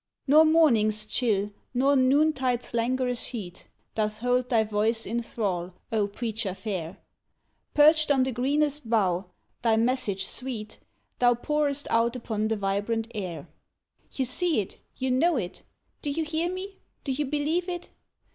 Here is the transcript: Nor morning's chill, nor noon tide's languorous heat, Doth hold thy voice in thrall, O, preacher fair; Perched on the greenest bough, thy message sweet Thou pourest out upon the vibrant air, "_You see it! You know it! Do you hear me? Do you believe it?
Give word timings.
Nor 0.25 0.45
morning's 0.45 1.05
chill, 1.05 1.51
nor 1.75 1.95
noon 1.95 2.33
tide's 2.33 2.73
languorous 2.73 3.27
heat, 3.27 3.67
Doth 3.93 4.17
hold 4.17 4.49
thy 4.49 4.63
voice 4.63 5.05
in 5.05 5.21
thrall, 5.21 5.75
O, 5.91 6.07
preacher 6.07 6.55
fair; 6.55 6.97
Perched 7.75 8.09
on 8.09 8.23
the 8.23 8.31
greenest 8.31 8.89
bough, 8.89 9.27
thy 9.61 9.77
message 9.77 10.25
sweet 10.25 10.79
Thou 11.19 11.35
pourest 11.35 11.85
out 11.91 12.15
upon 12.15 12.47
the 12.47 12.57
vibrant 12.57 13.11
air, 13.13 13.47
"_You 14.13 14.25
see 14.25 14.59
it! 14.59 14.79
You 14.95 15.11
know 15.11 15.37
it! 15.37 15.61
Do 16.01 16.09
you 16.09 16.23
hear 16.25 16.51
me? 16.51 16.79
Do 17.03 17.11
you 17.11 17.25
believe 17.25 17.69
it? 17.69 17.89